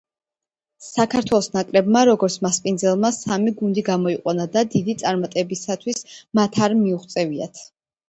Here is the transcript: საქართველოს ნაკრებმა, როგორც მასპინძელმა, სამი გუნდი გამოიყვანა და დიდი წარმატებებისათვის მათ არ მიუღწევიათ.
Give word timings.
საქართველოს 0.85 1.49
ნაკრებმა, 1.57 2.01
როგორც 2.09 2.39
მასპინძელმა, 2.47 3.13
სამი 3.19 3.55
გუნდი 3.61 3.85
გამოიყვანა 3.93 4.51
და 4.59 4.67
დიდი 4.79 4.99
წარმატებებისათვის 5.05 6.05
მათ 6.43 6.63
არ 6.67 6.81
მიუღწევიათ. 6.85 7.67